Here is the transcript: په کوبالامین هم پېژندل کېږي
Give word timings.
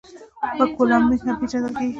په 0.57 0.63
کوبالامین 0.75 1.19
هم 1.23 1.35
پېژندل 1.39 1.71
کېږي 1.77 1.89